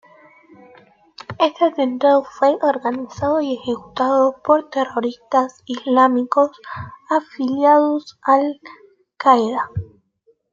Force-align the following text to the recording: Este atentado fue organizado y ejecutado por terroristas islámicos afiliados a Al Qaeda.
Este 1.37 1.63
atentado 1.65 2.23
fue 2.23 2.57
organizado 2.63 3.39
y 3.39 3.53
ejecutado 3.53 4.33
por 4.43 4.67
terroristas 4.71 5.61
islámicos 5.67 6.49
afiliados 7.07 8.17
a 8.25 8.33
Al 8.33 8.59
Qaeda. 9.17 9.69